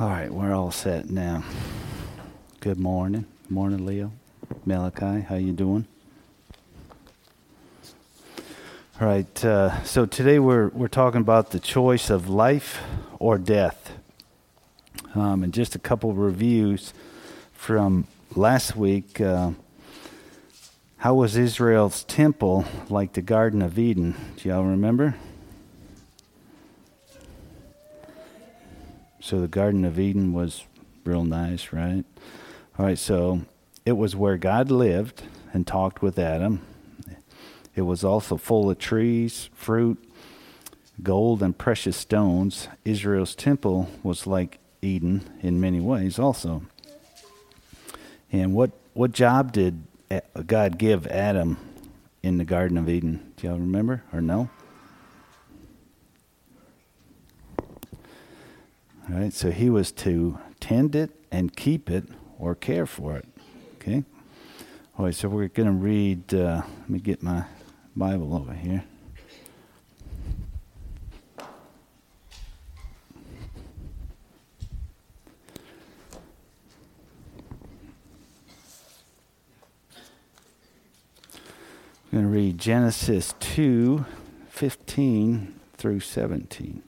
All 0.00 0.08
right, 0.08 0.32
we're 0.32 0.54
all 0.54 0.70
set 0.70 1.10
now. 1.10 1.44
Good 2.60 2.80
morning. 2.80 3.26
Morning, 3.50 3.84
Leo. 3.84 4.12
Malachi, 4.64 5.20
how 5.20 5.34
you 5.34 5.52
doing? 5.52 5.86
All 8.98 9.06
right, 9.06 9.44
uh, 9.44 9.84
so 9.84 10.06
today 10.06 10.38
we're, 10.38 10.68
we're 10.68 10.88
talking 10.88 11.20
about 11.20 11.50
the 11.50 11.60
choice 11.60 12.08
of 12.08 12.30
life 12.30 12.80
or 13.18 13.36
death. 13.36 13.92
Um, 15.14 15.44
and 15.44 15.52
just 15.52 15.74
a 15.74 15.78
couple 15.78 16.14
reviews 16.14 16.94
from 17.52 18.06
last 18.34 18.74
week. 18.74 19.20
Uh, 19.20 19.50
how 20.96 21.12
was 21.12 21.36
Israel's 21.36 22.04
temple 22.04 22.64
like 22.88 23.12
the 23.12 23.20
Garden 23.20 23.60
of 23.60 23.78
Eden? 23.78 24.14
Do 24.38 24.48
y'all 24.48 24.64
remember? 24.64 25.16
So 29.20 29.40
the 29.40 29.48
Garden 29.48 29.84
of 29.84 29.98
Eden 29.98 30.32
was 30.32 30.64
real 31.04 31.24
nice, 31.24 31.72
right? 31.72 32.04
All 32.78 32.86
right, 32.86 32.98
so 32.98 33.42
it 33.84 33.92
was 33.92 34.16
where 34.16 34.38
God 34.38 34.70
lived 34.70 35.22
and 35.52 35.66
talked 35.66 36.00
with 36.00 36.18
Adam. 36.18 36.62
It 37.74 37.82
was 37.82 38.02
also 38.02 38.36
full 38.36 38.70
of 38.70 38.78
trees, 38.78 39.50
fruit, 39.52 40.02
gold, 41.02 41.42
and 41.42 41.56
precious 41.56 41.96
stones. 41.96 42.68
Israel's 42.84 43.34
temple 43.34 43.88
was 44.02 44.26
like 44.26 44.58
Eden 44.82 45.22
in 45.42 45.60
many 45.60 45.80
ways, 45.80 46.18
also. 46.18 46.62
And 48.32 48.54
what, 48.54 48.70
what 48.94 49.12
job 49.12 49.52
did 49.52 49.82
eh, 50.10 50.20
God 50.46 50.78
give 50.78 51.06
Adam 51.06 51.58
in 52.22 52.38
the 52.38 52.44
Garden 52.44 52.78
of 52.78 52.88
Eden? 52.88 53.32
Do 53.36 53.46
y'all 53.46 53.58
remember 53.58 54.02
or 54.12 54.20
no? 54.20 54.50
Right, 59.18 59.32
so 59.32 59.50
he 59.50 59.70
was 59.70 59.90
to 59.92 60.38
tend 60.60 60.94
it 60.94 61.10
and 61.30 61.56
keep 61.56 61.90
it 61.90 62.04
or 62.38 62.54
care 62.54 62.86
for 62.86 63.16
it. 63.16 63.26
Okay? 63.76 64.04
All 64.98 65.06
right, 65.06 65.14
so 65.14 65.28
we're 65.28 65.48
going 65.48 65.68
to 65.68 65.74
read, 65.74 66.34
uh, 66.34 66.62
let 66.80 66.90
me 66.90 66.98
get 66.98 67.22
my 67.22 67.44
Bible 67.96 68.34
over 68.34 68.52
here. 68.52 68.84
I'm 82.12 82.18
going 82.18 82.24
to 82.24 82.30
read 82.30 82.58
Genesis 82.58 83.34
2 83.40 84.04
15 84.50 85.60
through 85.78 86.00
17. 86.00 86.82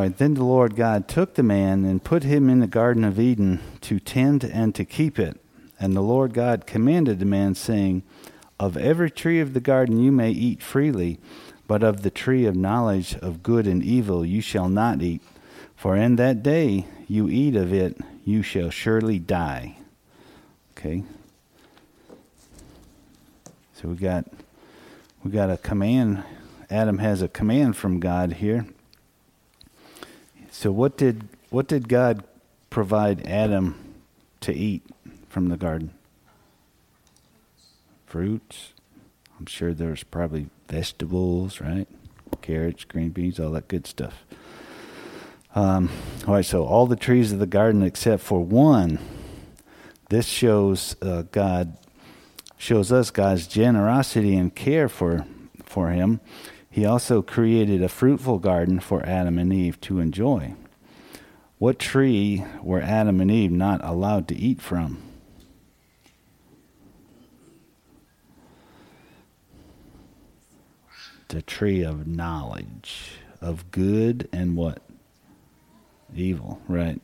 Right, 0.00 0.16
then 0.16 0.34
the 0.34 0.44
Lord 0.44 0.76
God 0.76 1.08
took 1.08 1.34
the 1.34 1.42
man 1.42 1.84
and 1.84 2.02
put 2.02 2.22
him 2.22 2.48
in 2.48 2.60
the 2.60 2.66
Garden 2.66 3.04
of 3.04 3.18
Eden 3.18 3.60
to 3.82 3.98
tend 3.98 4.44
and 4.44 4.74
to 4.74 4.84
keep 4.84 5.18
it. 5.18 5.40
And 5.78 5.94
the 5.94 6.00
Lord 6.00 6.34
God 6.34 6.66
commanded 6.66 7.18
the 7.18 7.24
man, 7.24 7.54
saying, 7.54 8.02
Of 8.58 8.76
every 8.76 9.10
tree 9.10 9.40
of 9.40 9.54
the 9.54 9.60
garden 9.60 9.98
you 9.98 10.12
may 10.12 10.30
eat 10.30 10.62
freely, 10.62 11.18
but 11.66 11.82
of 11.82 12.02
the 12.02 12.10
tree 12.10 12.46
of 12.46 12.54
knowledge 12.56 13.14
of 13.16 13.42
good 13.42 13.66
and 13.66 13.82
evil 13.82 14.24
you 14.24 14.40
shall 14.40 14.68
not 14.68 15.02
eat. 15.02 15.22
For 15.76 15.96
in 15.96 16.16
that 16.16 16.42
day 16.42 16.86
you 17.08 17.28
eat 17.28 17.56
of 17.56 17.72
it, 17.72 17.96
you 18.24 18.42
shall 18.42 18.70
surely 18.70 19.18
die. 19.18 19.78
Okay. 20.72 21.04
So 23.74 23.88
we 23.88 23.96
got 23.96 24.26
we 25.24 25.30
got 25.30 25.50
a 25.50 25.56
command. 25.56 26.22
Adam 26.70 26.98
has 26.98 27.22
a 27.22 27.28
command 27.28 27.76
from 27.76 27.98
God 27.98 28.34
here. 28.34 28.66
So 30.60 30.70
what 30.70 30.98
did 30.98 31.26
what 31.48 31.68
did 31.68 31.88
God 31.88 32.22
provide 32.68 33.26
Adam 33.26 33.94
to 34.42 34.52
eat 34.52 34.82
from 35.30 35.48
the 35.48 35.56
garden? 35.56 35.94
Fruits. 38.04 38.74
I'm 39.38 39.46
sure 39.46 39.72
there's 39.72 40.02
probably 40.02 40.50
vegetables, 40.68 41.62
right? 41.62 41.88
Carrots, 42.42 42.84
green 42.84 43.08
beans, 43.08 43.40
all 43.40 43.52
that 43.52 43.68
good 43.68 43.86
stuff. 43.86 44.26
Um, 45.54 45.88
all 46.28 46.34
right, 46.34 46.44
so 46.44 46.66
all 46.66 46.86
the 46.86 46.94
trees 46.94 47.32
of 47.32 47.38
the 47.38 47.46
garden 47.46 47.82
except 47.82 48.22
for 48.22 48.44
one. 48.44 48.98
This 50.10 50.26
shows 50.26 50.94
uh, 51.00 51.22
God 51.32 51.78
shows 52.58 52.92
us 52.92 53.10
God's 53.10 53.46
generosity 53.46 54.36
and 54.36 54.54
care 54.54 54.90
for 54.90 55.24
for 55.64 55.88
him 55.88 56.20
he 56.70 56.86
also 56.86 57.20
created 57.20 57.82
a 57.82 57.88
fruitful 57.88 58.38
garden 58.38 58.78
for 58.78 59.04
Adam 59.04 59.38
and 59.38 59.52
Eve 59.52 59.80
to 59.80 59.98
enjoy. 59.98 60.54
What 61.58 61.80
tree 61.80 62.44
were 62.62 62.80
Adam 62.80 63.20
and 63.20 63.30
Eve 63.30 63.50
not 63.50 63.84
allowed 63.84 64.28
to 64.28 64.36
eat 64.36 64.62
from? 64.62 65.02
The 71.28 71.42
tree 71.42 71.82
of 71.82 72.06
knowledge 72.06 73.12
of 73.40 73.70
good 73.72 74.28
and 74.32 74.56
what? 74.56 74.80
Evil, 76.14 76.60
right. 76.68 77.00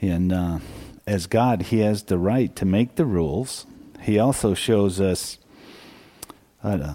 And 0.00 0.32
uh, 0.32 0.58
as 1.06 1.26
God, 1.26 1.62
He 1.62 1.80
has 1.80 2.04
the 2.04 2.18
right 2.18 2.54
to 2.56 2.64
make 2.64 2.96
the 2.96 3.04
rules. 3.06 3.66
He 4.00 4.18
also 4.18 4.54
shows 4.54 5.00
us 5.00 5.38
uh, 6.62 6.94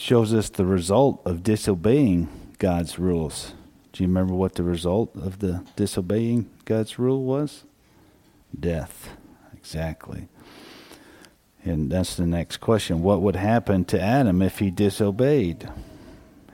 shows 0.00 0.32
us 0.32 0.48
the 0.48 0.64
result 0.64 1.20
of 1.26 1.42
disobeying 1.42 2.26
God's 2.58 2.98
rules. 2.98 3.52
Do 3.92 4.02
you 4.02 4.08
remember 4.08 4.32
what 4.32 4.54
the 4.54 4.62
result 4.62 5.14
of 5.14 5.40
the 5.40 5.62
disobeying 5.76 6.48
God's 6.64 6.98
rule 6.98 7.24
was? 7.24 7.64
Death. 8.58 9.10
Exactly. 9.52 10.28
And 11.64 11.90
that's 11.90 12.16
the 12.16 12.26
next 12.26 12.56
question. 12.58 13.02
What 13.02 13.20
would 13.20 13.36
happen 13.36 13.84
to 13.86 14.00
Adam 14.00 14.40
if 14.40 14.58
he 14.58 14.70
disobeyed? 14.70 15.68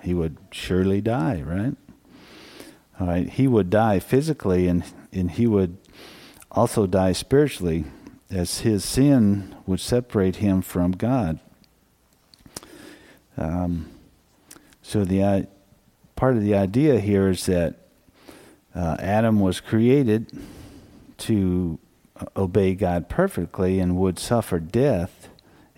He 0.02 0.12
would 0.12 0.38
surely 0.50 1.00
die, 1.00 1.40
right? 1.42 1.76
All 2.98 3.06
right. 3.06 3.28
He 3.28 3.46
would 3.46 3.70
die 3.70 4.00
physically 4.00 4.66
and, 4.66 4.82
and 5.12 5.30
he 5.30 5.46
would 5.46 5.78
also 6.50 6.88
die 6.88 7.12
spiritually 7.12 7.84
as 8.28 8.60
his 8.60 8.84
sin 8.84 9.54
would 9.66 9.80
separate 9.80 10.36
him 10.36 10.62
from 10.62 10.90
God. 10.90 11.38
Um, 13.36 13.88
so 14.82 15.04
the 15.04 15.22
uh, 15.22 15.42
part 16.14 16.36
of 16.36 16.42
the 16.42 16.54
idea 16.54 17.00
here 17.00 17.28
is 17.28 17.47
that 17.47 17.74
uh, 18.74 18.97
Adam 18.98 19.41
was 19.41 19.60
created 19.60 20.26
to 21.19 21.78
uh, 22.16 22.26
obey 22.36 22.74
God 22.74 23.08
perfectly 23.08 23.80
and 23.80 23.97
would 23.97 24.19
suffer 24.19 24.58
death 24.58 25.28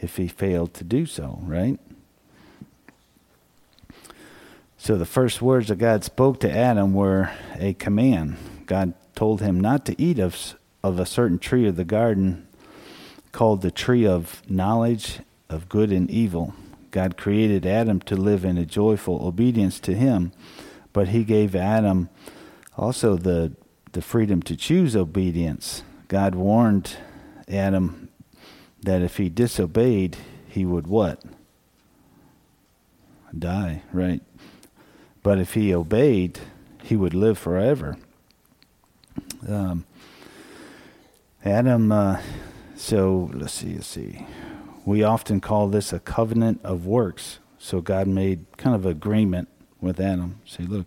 if 0.00 0.16
he 0.16 0.28
failed 0.28 0.74
to 0.74 0.84
do 0.84 1.06
so, 1.06 1.38
right? 1.42 1.78
So 4.76 4.96
the 4.96 5.06
first 5.06 5.42
words 5.42 5.69
that 5.69 5.76
God 5.76 6.04
spoke 6.04 6.38
to 6.40 6.50
Adam 6.50 6.94
were 6.94 7.30
a 7.58 7.75
command. 7.75 8.36
God 8.66 8.94
told 9.14 9.40
him 9.40 9.60
not 9.60 9.84
to 9.86 10.00
eat 10.00 10.19
of 10.19 10.54
of 10.82 10.98
a 10.98 11.06
certain 11.06 11.38
tree 11.38 11.66
of 11.66 11.76
the 11.76 11.84
garden 11.84 12.46
called 13.32 13.62
the 13.62 13.70
tree 13.70 14.06
of 14.06 14.42
knowledge 14.48 15.19
of 15.48 15.69
good 15.69 15.90
and 15.90 16.10
evil. 16.10 16.54
God 16.98 17.16
created 17.16 17.64
Adam 17.64 18.00
to 18.00 18.16
live 18.16 18.44
in 18.44 18.59
a 18.59 18.66
joyful 18.66 19.25
obedience 19.25 19.78
to 19.78 19.94
him, 19.94 20.32
but 20.92 21.10
he 21.10 21.22
gave 21.22 21.54
Adam 21.54 22.09
also 22.76 23.16
the 23.16 23.53
the 23.92 24.03
freedom 24.03 24.42
to 24.42 24.56
choose 24.56 24.97
obedience. 24.97 25.84
God 26.08 26.34
warned 26.34 26.97
Adam 27.47 28.08
that 28.82 29.00
if 29.00 29.16
he 29.16 29.28
disobeyed, 29.28 30.16
he 30.48 30.64
would 30.64 30.88
what? 30.88 31.22
Die, 33.38 33.82
right? 33.93 34.20
But 35.22 35.38
if 35.38 35.55
he 35.55 35.72
obeyed, 35.72 36.40
he 36.82 36.96
would 36.96 37.14
live 37.14 37.38
forever. 37.38 37.96
Um, 39.49 39.87
Adam, 41.44 41.93
uh, 41.93 42.20
so 42.75 43.31
let's 43.34 43.52
see, 43.52 43.75
let's 43.75 43.87
see. 43.87 44.26
We 44.88 45.02
often 45.02 45.43
call 45.43 45.69
this 45.69 45.93
a 45.93 45.99
covenant 45.99 46.62
of 46.64 46.87
works. 46.87 47.40
So 47.58 47.82
God 47.82 48.06
made 48.06 48.46
kind 48.56 48.75
of 48.75 48.87
agreement 48.87 49.49
with 49.82 50.00
Adam. 50.00 50.40
Say, 50.46 50.62
look, 50.62 50.87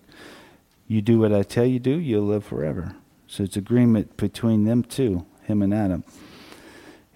you 0.87 1.03
do 1.03 1.19
what 1.19 1.31
I 1.31 1.43
tell 1.43 1.65
you 1.65 1.77
do, 1.77 1.99
you'll 1.99 2.25
live 2.25 2.43
forever. 2.43 2.95
So 3.27 3.43
it's 3.43 3.55
agreement 3.55 4.17
between 4.17 4.63
them 4.63 4.81
two, 4.81 5.27
him 5.43 5.61
and 5.61 5.71
Adam. 5.71 6.03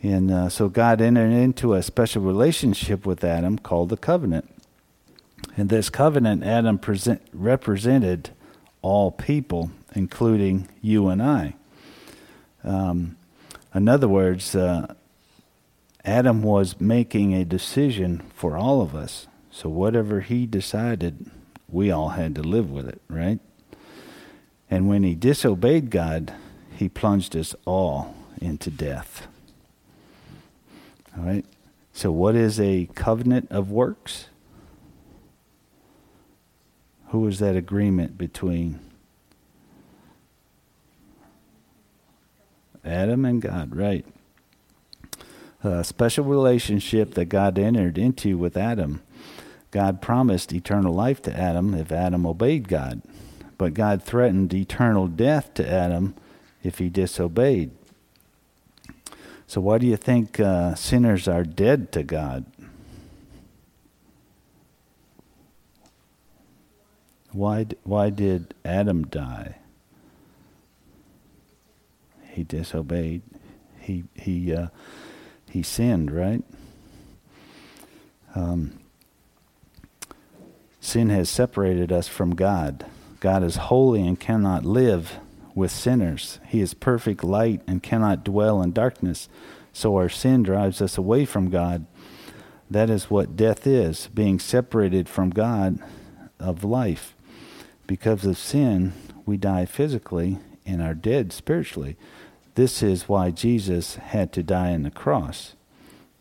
And 0.04 0.30
uh, 0.30 0.50
so 0.50 0.70
God 0.70 1.02
entered 1.02 1.32
into 1.32 1.74
a 1.74 1.82
special 1.82 2.22
relationship 2.22 3.04
with 3.04 3.24
Adam 3.24 3.58
called 3.58 3.90
the 3.90 3.98
covenant. 3.98 4.48
And 5.58 5.70
this 5.70 5.90
covenant, 5.90 6.44
Adam 6.44 6.78
present, 6.78 7.24
represented 7.34 8.30
all 8.84 9.10
people, 9.10 9.72
including 9.96 10.70
you 10.84 11.08
and 11.08 11.24
I. 11.24 11.56
Um, 12.64 13.18
in 13.74 13.90
other 13.90 14.08
words, 14.08 14.56
uh, 14.56 14.94
Adam 16.06 16.44
was 16.44 16.80
making 16.80 17.34
a 17.34 17.44
decision 17.44 18.22
for 18.36 18.56
all 18.56 18.81
of 18.81 18.96
us. 18.96 19.28
So 19.50 19.69
whatever 19.69 20.22
he 20.22 20.46
decided, 20.46 21.31
we 21.68 21.90
all 21.90 22.10
had 22.10 22.36
to 22.36 22.44
live 22.44 22.69
with 22.69 22.88
it, 22.88 23.02
right? 23.10 23.40
And 24.69 24.88
when 24.88 25.04
he 25.04 25.16
disobeyed 25.16 25.90
God, 25.90 26.34
he 26.75 26.88
plunged 26.90 27.36
us 27.36 27.56
all 27.66 28.16
into 28.40 28.69
death. 28.69 29.28
All 31.18 31.24
right? 31.24 31.46
So, 31.94 32.12
what 32.12 32.36
is 32.36 32.60
a 32.60 32.90
covenant 32.94 33.48
of 33.50 33.72
works? 33.72 34.25
Who 37.07 37.25
is 37.28 37.40
that 37.40 37.56
agreement 37.56 38.18
between 38.18 38.80
Adam 42.84 43.24
and 43.24 43.42
God? 43.42 43.74
Right. 43.75 44.06
A 45.66 45.84
special 45.84 46.24
relationship 46.26 47.16
that 47.16 47.26
God 47.26 47.58
entered 47.58 47.98
into 47.98 48.38
with 48.38 48.56
Adam. 48.56 49.02
God 49.72 50.00
promised 50.00 50.54
eternal 50.54 50.94
life 50.94 51.24
to 51.24 51.36
Adam 51.36 51.74
if 51.74 51.92
Adam 51.92 52.24
obeyed 52.24 52.68
God, 52.68 53.02
but 53.58 53.74
God 53.74 54.04
threatened 54.04 54.54
eternal 54.54 55.08
death 55.08 55.56
to 55.56 55.68
Adam 55.68 56.14
if 56.62 56.78
he 56.78 56.88
disobeyed. 56.88 57.72
So, 59.48 59.60
why 59.60 59.80
do 59.80 59.88
you 59.88 59.98
think 59.98 60.40
uh, 60.40 60.76
sinners 60.76 61.28
are 61.28 61.44
dead 61.44 61.92
to 61.94 62.04
God? 62.04 62.46
Why, 67.32 67.66
why 67.84 68.12
did 68.12 68.54
Adam 68.64 69.08
die? 69.08 69.56
He 72.30 72.44
disobeyed. 72.44 73.24
He, 73.80 74.04
he, 74.14 74.54
uh, 74.54 74.68
he 75.56 75.63
sinned, 75.63 76.12
right? 76.12 76.44
Um, 78.36 78.78
sin 80.81 81.07
has 81.07 81.30
separated 81.30 81.94
us 81.94 82.10
from 82.10 82.36
God. 82.36 82.86
God 83.22 83.42
is 83.42 83.56
holy 83.56 84.06
and 84.06 84.19
cannot 84.19 84.66
live 84.66 85.18
with 85.56 85.72
sinners. 85.72 86.42
He 86.46 86.60
is 86.60 86.74
perfect 86.74 87.24
light 87.24 87.62
and 87.68 87.81
cannot 87.81 88.25
dwell 88.25 88.62
in 88.62 88.74
darkness. 88.74 89.30
So 89.72 89.96
our 89.96 90.10
sin 90.10 90.44
drives 90.44 90.81
us 90.81 90.98
away 90.98 91.24
from 91.24 91.50
God. 91.50 91.86
That 92.69 92.90
is 92.90 93.10
what 93.10 93.38
death 93.38 93.66
is 93.66 94.10
being 94.13 94.40
separated 94.40 95.07
from 95.07 95.30
God 95.30 95.80
of 96.38 96.66
life. 96.66 97.16
Because 97.88 98.25
of 98.25 98.38
sin, 98.38 98.92
we 99.25 99.38
die 99.38 99.63
physically 99.63 100.38
and 100.66 100.81
are 100.81 100.94
dead 100.94 101.31
spiritually. 101.31 101.96
This 102.56 102.81
is 102.81 103.10
why 103.10 103.31
Jesus 103.31 103.96
had 103.96 104.31
to 104.34 104.44
die 104.44 104.74
on 104.74 104.84
the 104.84 104.92
cross. 104.92 105.56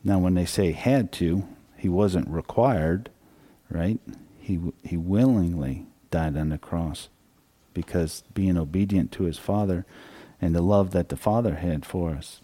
Now, 0.02 0.18
when 0.18 0.34
they 0.34 0.44
say 0.44 0.72
had 0.72 1.12
to, 1.12 1.46
he 1.76 1.88
wasn't 1.88 2.28
required, 2.28 3.10
right? 3.70 4.00
He, 4.38 4.60
he 4.82 4.96
willingly 4.96 5.86
died 6.10 6.36
on 6.36 6.50
the 6.50 6.58
cross 6.58 7.08
because 7.72 8.22
being 8.34 8.58
obedient 8.58 9.12
to 9.12 9.24
his 9.24 9.38
Father 9.38 9.86
and 10.40 10.54
the 10.54 10.60
love 10.60 10.90
that 10.90 11.08
the 11.08 11.16
Father 11.16 11.56
had 11.56 11.86
for 11.86 12.10
us. 12.10 12.40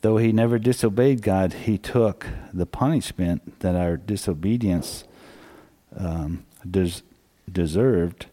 Though 0.00 0.18
he 0.18 0.30
never 0.30 0.58
disobeyed 0.58 1.22
God, 1.22 1.52
he 1.52 1.76
took 1.76 2.26
the 2.52 2.66
punishment 2.66 3.60
that 3.60 3.74
our 3.74 3.96
disobedience 3.96 5.04
um, 5.96 6.44
des- 6.68 7.02
deserved 7.50 8.26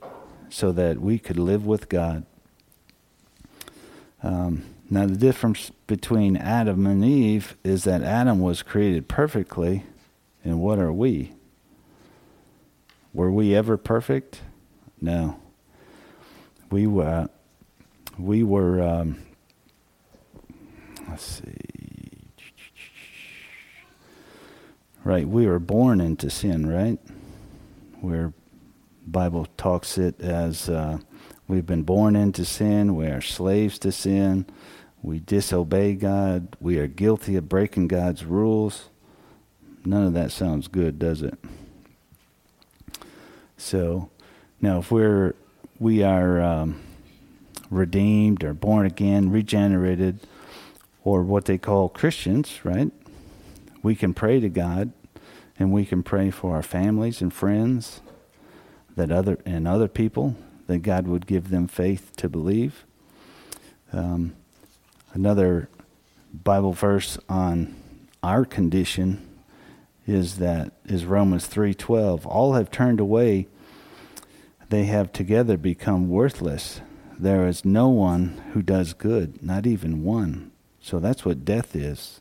so 0.49 0.71
that 0.71 0.99
we 0.99 1.17
could 1.17 1.39
live 1.39 1.65
with 1.65 1.89
God. 1.89 2.25
Um, 4.25 4.65
now, 4.89 5.05
the 5.05 5.15
difference 5.15 5.71
between 5.85 6.35
Adam 6.35 6.87
and 6.87 7.05
Eve 7.05 7.55
is 7.63 7.83
that 7.83 8.01
Adam 8.01 8.39
was 8.39 8.63
created 8.63 9.07
perfectly, 9.07 9.83
and 10.43 10.59
what 10.59 10.79
are 10.79 10.91
we? 10.91 11.33
Were 13.13 13.31
we 13.31 13.55
ever 13.55 13.77
perfect? 13.77 14.41
No. 14.99 15.39
We 16.71 16.87
were. 16.87 17.29
We 18.17 18.41
were. 18.41 18.81
Um, 18.81 19.23
let's 21.07 21.23
see. 21.23 21.53
Right, 25.03 25.27
we 25.27 25.45
were 25.45 25.59
born 25.59 26.01
into 26.01 26.31
sin, 26.31 26.67
right? 26.67 26.97
We're 28.01 28.33
Bible 29.05 29.47
talks 29.55 29.99
it 29.99 30.19
as 30.19 30.67
uh, 30.67 30.97
we've 31.47 31.65
been 31.65 31.83
born 31.83 32.15
into 32.15 32.45
sin, 32.45 32.95
we 32.95 33.07
are 33.07 33.21
slaves 33.21 33.79
to 33.79 33.91
sin, 33.91 34.45
we 35.01 35.19
disobey 35.19 35.95
God, 35.95 36.55
we 36.59 36.77
are 36.79 36.87
guilty 36.87 37.35
of 37.35 37.47
breaking 37.49 37.87
God's 37.87 38.25
rules. 38.25 38.89
None 39.85 40.07
of 40.07 40.13
that 40.13 40.31
sounds 40.31 40.67
good, 40.67 40.97
does 40.97 41.21
it? 41.21 41.37
So, 43.57 44.09
now 44.61 44.79
if 44.79 44.91
we're 44.91 45.35
we 45.79 46.03
are 46.03 46.41
um, 46.41 46.81
redeemed 47.69 48.43
or 48.43 48.53
born 48.53 48.85
again, 48.85 49.29
regenerated, 49.29 50.19
or 51.03 51.21
what 51.21 51.45
they 51.45 51.57
call 51.57 51.89
Christians, 51.89 52.63
right? 52.63 52.91
We 53.83 53.95
can 53.95 54.13
pray 54.13 54.39
to 54.39 54.49
God, 54.49 54.91
and 55.59 55.71
we 55.71 55.85
can 55.85 56.01
pray 56.01 56.31
for 56.31 56.55
our 56.55 56.63
families 56.63 57.21
and 57.21 57.33
friends 57.33 58.01
that 58.95 59.11
other 59.11 59.37
and 59.45 59.67
other 59.67 59.87
people 59.87 60.35
that 60.67 60.79
God 60.79 61.07
would 61.07 61.27
give 61.27 61.49
them 61.49 61.67
faith 61.67 62.11
to 62.17 62.29
believe. 62.29 62.85
Um, 63.93 64.35
another 65.13 65.69
Bible 66.33 66.73
verse 66.73 67.17
on 67.29 67.75
our 68.23 68.45
condition 68.45 69.27
is 70.07 70.37
that 70.37 70.71
is 70.85 71.05
Romans 71.05 71.47
three 71.47 71.73
twelve. 71.73 72.25
All 72.25 72.53
have 72.53 72.69
turned 72.71 72.99
away; 72.99 73.47
they 74.69 74.85
have 74.85 75.13
together 75.13 75.57
become 75.57 76.09
worthless. 76.09 76.81
There 77.17 77.47
is 77.47 77.63
no 77.63 77.87
one 77.87 78.41
who 78.53 78.61
does 78.61 78.93
good, 78.93 79.41
not 79.41 79.65
even 79.65 80.03
one. 80.03 80.51
So 80.81 80.99
that's 80.99 81.23
what 81.23 81.45
death 81.45 81.75
is. 81.75 82.19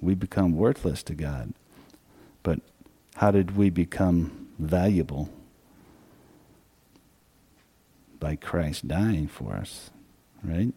We 0.00 0.14
become 0.14 0.56
worthless 0.56 1.02
to 1.04 1.14
God. 1.14 1.52
But 2.42 2.60
how 3.16 3.30
did 3.30 3.56
we 3.56 3.70
become 3.70 4.48
valuable? 4.58 5.30
By 8.20 8.36
Christ 8.36 8.88
dying 8.88 9.28
for 9.28 9.54
us, 9.54 9.90
right? 10.42 10.72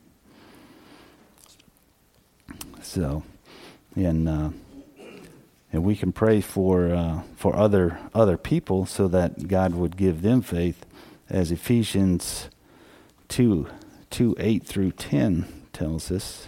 So, 2.82 3.24
and 3.96 4.28
uh, 4.30 4.50
and 5.72 5.84
we 5.84 5.96
can 5.96 6.12
pray 6.12 6.42
for 6.42 6.94
uh, 6.94 7.22
for 7.36 7.56
other 7.56 8.00
other 8.14 8.38
people 8.38 8.86
so 8.86 9.08
that 9.10 9.48
God 9.48 9.76
would 9.76 9.98
give 9.98 10.22
them 10.22 10.42
faith, 10.42 10.86
as 11.30 11.52
Ephesians 11.52 12.50
two 13.28 13.68
two 14.10 14.36
eight 14.40 14.64
through 14.64 14.92
ten 14.92 15.46
tells 15.74 16.12
us. 16.12 16.48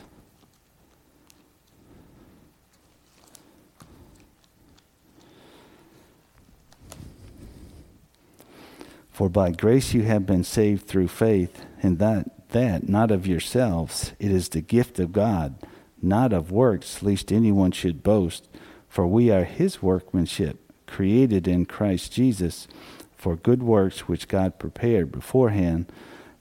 For 9.20 9.28
by 9.28 9.52
grace 9.52 9.94
you 9.94 10.04
have 10.04 10.26
been 10.26 10.46
saved 10.46 10.88
through 10.88 11.10
faith, 11.10 11.66
and 11.84 12.00
that 12.00 12.50
that 12.52 12.88
not 12.88 13.12
of 13.12 13.28
yourselves, 13.28 14.14
it 14.18 14.32
is 14.32 14.48
the 14.48 14.62
gift 14.62 14.98
of 14.98 15.12
God, 15.12 15.56
not 16.02 16.32
of 16.32 16.54
works, 16.54 17.04
lest 17.04 17.30
anyone 17.30 17.74
should 17.74 18.02
boast. 18.02 18.48
For 18.88 19.06
we 19.06 19.30
are 19.30 19.44
his 19.44 19.82
workmanship, 19.82 20.58
created 20.88 21.50
in 21.50 21.66
Christ 21.66 22.14
Jesus, 22.14 22.70
for 23.18 23.36
good 23.36 23.62
works 23.62 24.08
which 24.08 24.30
God 24.30 24.58
prepared 24.58 25.12
beforehand 25.12 25.92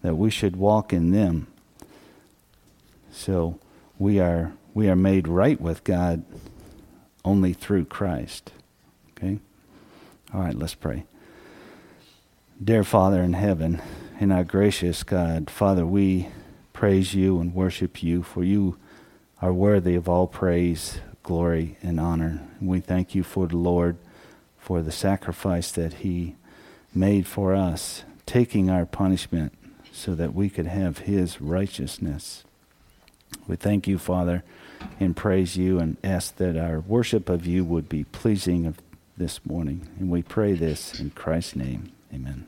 that 0.02 0.14
we 0.14 0.30
should 0.30 0.54
walk 0.54 0.92
in 0.92 1.11
them. 1.11 1.49
So 3.11 3.58
we 3.99 4.20
are 4.20 4.52
we 4.73 4.88
are 4.88 4.94
made 4.94 5.26
right 5.26 5.61
with 5.61 5.82
God 5.82 6.25
only 7.25 7.54
through 7.54 7.87
Christ. 7.87 8.52
Okay? 9.11 9.40
All 10.32 10.42
right, 10.42 10.54
let's 10.54 10.76
pray. 10.76 11.06
Dear 12.62 12.82
Father 12.82 13.22
in 13.22 13.34
heaven, 13.34 13.80
and 14.18 14.32
our 14.32 14.42
gracious 14.42 15.04
God, 15.04 15.48
Father, 15.48 15.86
we 15.86 16.28
praise 16.72 17.14
you 17.14 17.38
and 17.38 17.54
worship 17.54 18.02
you, 18.02 18.24
for 18.24 18.42
you 18.42 18.76
are 19.40 19.52
worthy 19.52 19.94
of 19.94 20.08
all 20.08 20.26
praise, 20.26 20.98
glory, 21.22 21.76
and 21.84 22.00
honor. 22.00 22.42
We 22.60 22.80
thank 22.80 23.14
you 23.14 23.22
for 23.22 23.46
the 23.46 23.56
Lord, 23.56 23.96
for 24.58 24.82
the 24.82 24.90
sacrifice 24.90 25.70
that 25.70 25.94
he 25.94 26.34
made 26.92 27.28
for 27.28 27.54
us, 27.54 28.02
taking 28.26 28.68
our 28.68 28.84
punishment 28.84 29.52
so 29.92 30.16
that 30.16 30.34
we 30.34 30.50
could 30.50 30.66
have 30.66 30.98
his 30.98 31.40
righteousness. 31.40 32.42
We 33.46 33.54
thank 33.54 33.86
you, 33.86 33.98
Father, 33.98 34.42
and 34.98 35.16
praise 35.16 35.56
you 35.56 35.78
and 35.78 35.96
ask 36.02 36.34
that 36.38 36.56
our 36.56 36.80
worship 36.80 37.28
of 37.28 37.46
you 37.46 37.64
would 37.64 37.88
be 37.88 38.02
pleasing 38.02 38.66
of 38.66 38.78
this 39.16 39.46
morning. 39.46 39.88
And 40.00 40.10
we 40.10 40.22
pray 40.22 40.54
this 40.54 40.98
in 40.98 41.10
Christ's 41.10 41.54
name. 41.54 41.92
Amen. 42.12 42.46